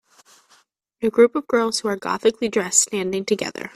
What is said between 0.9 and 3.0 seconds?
A group of girls who are gothically dressed